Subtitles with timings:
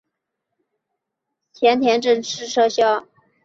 [1.53, 3.05] 咸田镇建制撤销。